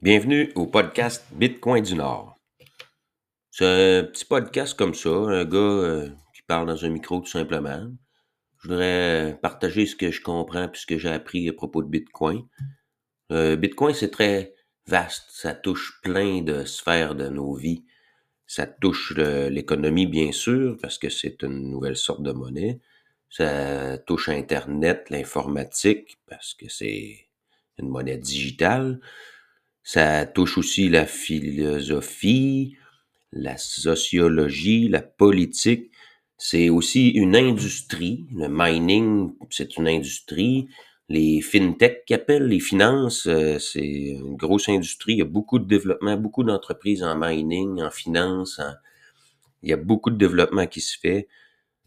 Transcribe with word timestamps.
Bienvenue 0.00 0.52
au 0.54 0.68
podcast 0.68 1.26
Bitcoin 1.32 1.82
du 1.82 1.96
Nord. 1.96 2.38
C'est 3.50 3.98
un 3.98 4.04
petit 4.04 4.24
podcast 4.24 4.78
comme 4.78 4.94
ça, 4.94 5.10
un 5.10 5.44
gars 5.44 5.58
euh, 5.58 6.08
qui 6.32 6.42
parle 6.42 6.68
dans 6.68 6.84
un 6.84 6.88
micro 6.88 7.18
tout 7.18 7.26
simplement. 7.26 7.84
Je 8.62 8.68
voudrais 8.68 9.36
partager 9.42 9.86
ce 9.86 9.96
que 9.96 10.12
je 10.12 10.22
comprends 10.22 10.68
puis 10.68 10.82
ce 10.82 10.86
que 10.86 10.98
j'ai 10.98 11.08
appris 11.08 11.48
à 11.48 11.52
propos 11.52 11.82
de 11.82 11.88
Bitcoin. 11.88 12.46
Euh, 13.32 13.56
Bitcoin, 13.56 13.92
c'est 13.92 14.12
très 14.12 14.54
vaste, 14.86 15.24
ça 15.30 15.52
touche 15.52 16.00
plein 16.00 16.42
de 16.42 16.64
sphères 16.64 17.16
de 17.16 17.28
nos 17.28 17.54
vies. 17.54 17.84
Ça 18.46 18.68
touche 18.68 19.16
l'économie, 19.16 20.06
bien 20.06 20.30
sûr, 20.30 20.76
parce 20.80 20.98
que 20.98 21.08
c'est 21.10 21.42
une 21.42 21.72
nouvelle 21.72 21.96
sorte 21.96 22.22
de 22.22 22.30
monnaie. 22.30 22.78
Ça 23.30 23.98
touche 23.98 24.28
Internet, 24.28 25.10
l'informatique, 25.10 26.20
parce 26.28 26.54
que 26.54 26.68
c'est 26.68 27.26
une 27.78 27.88
monnaie 27.88 28.16
digitale. 28.16 29.00
Ça 29.88 30.26
touche 30.26 30.58
aussi 30.58 30.90
la 30.90 31.06
philosophie, 31.06 32.76
la 33.32 33.56
sociologie, 33.56 34.86
la 34.86 35.00
politique. 35.00 35.90
C'est 36.36 36.68
aussi 36.68 37.08
une 37.08 37.34
industrie. 37.34 38.26
Le 38.34 38.48
mining, 38.50 39.32
c'est 39.48 39.78
une 39.78 39.88
industrie. 39.88 40.68
Les 41.08 41.40
fintech 41.40 42.04
qui 42.04 42.12
appellent 42.12 42.48
les 42.48 42.60
finances, 42.60 43.26
euh, 43.28 43.58
c'est 43.58 43.80
une 43.80 44.36
grosse 44.36 44.68
industrie. 44.68 45.14
Il 45.14 45.18
y 45.20 45.22
a 45.22 45.24
beaucoup 45.24 45.58
de 45.58 45.64
développement, 45.66 46.18
beaucoup 46.18 46.44
d'entreprises 46.44 47.02
en 47.02 47.16
mining, 47.18 47.80
en 47.80 47.90
finance. 47.90 48.60
Il 49.62 49.70
y 49.70 49.72
a 49.72 49.78
beaucoup 49.78 50.10
de 50.10 50.18
développement 50.18 50.66
qui 50.66 50.82
se 50.82 50.98
fait. 50.98 51.28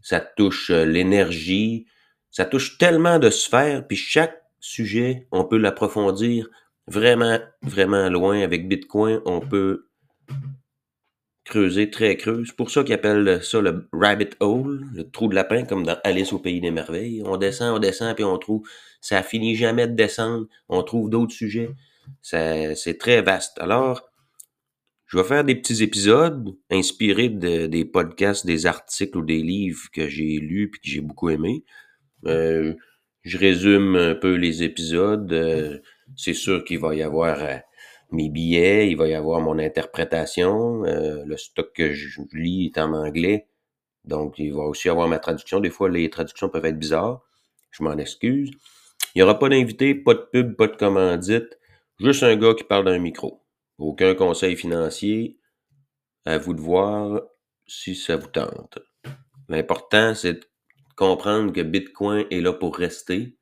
Ça 0.02 0.19
touche 0.21 0.71
euh, 0.71 0.85
l'énergie. 0.85 1.85
Ça 2.31 2.45
touche 2.45 2.79
tellement 2.79 3.19
de 3.19 3.29
sphères. 3.29 3.85
Puis 3.85 3.97
chaque 3.97 4.41
sujet, 4.59 5.27
on 5.31 5.43
peut 5.43 5.57
l'approfondir 5.57 6.49
vraiment, 6.91 7.40
vraiment 7.62 8.09
loin. 8.09 8.41
Avec 8.41 8.68
Bitcoin, 8.68 9.22
on 9.26 9.40
peut 9.40 9.88
creuser 11.45 11.89
très 11.89 12.17
creux. 12.17 12.44
C'est 12.45 12.56
pour 12.56 12.70
ça 12.70 12.83
qu'ils 12.83 12.94
appellent 12.94 13.44
ça 13.44 13.61
le 13.61 13.89
rabbit 13.92 14.30
hole, 14.39 14.86
le 14.94 15.09
trou 15.09 15.28
de 15.28 15.36
lapin, 15.36 15.64
comme 15.64 15.83
dans 15.83 15.98
Alice 16.03 16.33
au 16.33 16.39
pays 16.39 16.61
des 16.61 16.72
merveilles. 16.72 17.23
On 17.25 17.38
descend, 17.38 17.75
on 17.75 17.80
descend, 17.80 18.16
puis 18.16 18.23
on 18.23 18.38
trouve, 18.38 18.67
ça 19.02 19.23
finit 19.23 19.56
jamais 19.56 19.88
de 19.88 19.95
descendre. 19.95 20.48
On 20.70 20.83
trouve 20.83 21.09
d'autres 21.09 21.33
sujets. 21.33 21.72
C'est 22.22 22.98
très 23.00 23.22
vaste. 23.22 23.58
Alors, 23.59 24.11
je 25.08 25.17
vais 25.17 25.23
faire 25.23 25.44
des 25.44 25.55
petits 25.55 25.83
épisodes 25.83 26.55
inspirés 26.70 27.30
de, 27.30 27.67
des 27.67 27.86
podcasts, 27.86 28.45
des 28.45 28.66
articles 28.66 29.17
ou 29.17 29.26
des 29.26 29.42
livres 29.42 29.89
que 29.92 30.08
j'ai 30.08 30.38
lus 30.38 30.70
puis 30.72 30.80
que 30.81 30.88
j'ai 30.88 31.02
beaucoup 31.02 31.30
aimé. 31.30 31.66
Euh, 32.26 32.76
je 33.23 33.38
résume 33.38 33.95
un 33.95 34.16
peu 34.16 34.36
les 34.36 34.64
épisodes. 34.64 35.31
Euh, 35.33 35.80
c'est 36.22 36.36
sûr 36.36 36.64
qu'il 36.64 36.77
va 36.80 36.94
y 36.94 37.02
avoir 37.02 37.41
euh, 37.41 37.58
mes 38.11 38.30
billets, 38.30 38.91
il 38.91 38.95
va 38.95 39.08
y 39.08 39.16
avoir 39.16 39.41
mon 39.41 39.58
interprétation. 39.58 40.86
Euh, 40.86 41.23
le 41.25 41.36
stock 41.36 41.73
que 41.73 41.94
je 41.94 42.22
lis 42.33 42.67
est 42.67 42.80
en 42.80 42.94
anglais. 42.94 43.47
Donc, 44.05 44.38
il 44.38 44.53
va 44.53 44.64
aussi 44.64 44.88
avoir 44.88 45.08
ma 45.08 45.17
traduction. 45.17 45.59
Des 45.59 45.72
fois, 45.72 45.89
les 45.89 46.09
traductions 46.11 46.49
peuvent 46.49 46.66
être 46.66 46.77
bizarres. 46.77 47.22
Je 47.72 47.83
m'en 47.83 47.97
excuse. 47.97 48.52
Il 49.16 49.17
n'y 49.17 49.22
aura 49.23 49.39
pas 49.39 49.49
d'invité, 49.49 49.95
pas 49.95 50.14
de 50.14 50.27
pub, 50.31 50.55
pas 50.55 50.67
de 50.67 50.75
commandite. 50.75 51.58
Juste 51.99 52.22
un 52.22 52.36
gars 52.36 52.53
qui 52.53 52.66
parle 52.66 52.86
d'un 52.86 52.99
micro. 52.99 53.44
Aucun 53.80 54.14
conseil 54.14 54.55
financier. 54.55 55.39
À 56.25 56.38
vous 56.38 56.53
de 56.53 56.61
voir 56.61 57.22
si 57.66 57.95
ça 57.95 58.16
vous 58.16 58.27
tente. 58.27 58.77
L'important, 59.49 60.14
c'est 60.14 60.33
de 60.33 60.45
comprendre 60.95 61.52
que 61.52 61.61
Bitcoin 61.61 62.27
est 62.30 62.42
là 62.42 62.53
pour 62.53 62.77
rester 62.77 63.38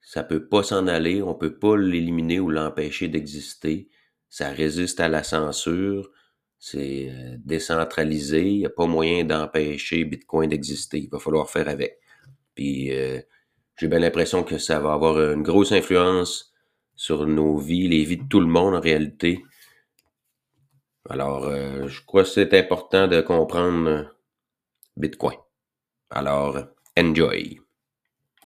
ça 0.00 0.22
peut 0.22 0.48
pas 0.48 0.62
s'en 0.62 0.86
aller, 0.86 1.22
on 1.22 1.34
peut 1.34 1.58
pas 1.58 1.76
l'éliminer 1.76 2.40
ou 2.40 2.50
l'empêcher 2.50 3.08
d'exister. 3.08 3.88
Ça 4.28 4.50
résiste 4.50 5.00
à 5.00 5.08
la 5.08 5.22
censure, 5.22 6.10
c'est 6.58 7.10
euh, 7.10 7.36
décentralisé, 7.44 8.42
il 8.50 8.58
n'y 8.58 8.66
a 8.66 8.70
pas 8.70 8.86
moyen 8.86 9.24
d'empêcher 9.24 10.04
Bitcoin 10.04 10.50
d'exister. 10.50 10.98
Il 10.98 11.10
va 11.10 11.18
falloir 11.18 11.50
faire 11.50 11.68
avec. 11.68 11.98
Puis 12.54 12.92
euh, 12.92 13.20
j'ai 13.76 13.88
bien 13.88 14.00
l'impression 14.00 14.42
que 14.42 14.58
ça 14.58 14.80
va 14.80 14.92
avoir 14.92 15.20
une 15.20 15.42
grosse 15.42 15.72
influence 15.72 16.52
sur 16.96 17.26
nos 17.26 17.56
vies, 17.58 17.88
les 17.88 18.04
vies 18.04 18.16
de 18.16 18.28
tout 18.28 18.40
le 18.40 18.46
monde 18.46 18.74
en 18.74 18.80
réalité. 18.80 19.44
Alors, 21.08 21.46
euh, 21.46 21.86
je 21.86 22.04
crois 22.04 22.24
que 22.24 22.28
c'est 22.28 22.52
important 22.54 23.06
de 23.06 23.20
comprendre 23.20 24.14
Bitcoin. 24.96 25.38
Alors, 26.10 26.58
enjoy. 26.98 27.60